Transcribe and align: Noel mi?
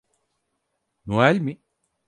Noel 1.05 1.37
mi? 1.39 1.61